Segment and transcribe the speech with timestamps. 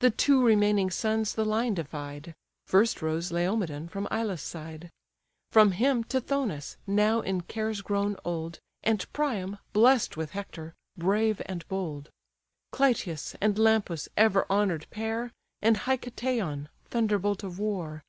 [0.00, 2.34] The two remaining sons the line divide:
[2.66, 4.90] First rose Laomedon from Ilus' side;
[5.52, 11.64] From him Tithonus, now in cares grown old, And Priam, bless'd with Hector, brave and
[11.68, 12.10] bold;
[12.72, 15.30] Clytius and Lampus, ever honour'd pair;
[15.62, 18.02] And Hicetaon, thunderbolt of war.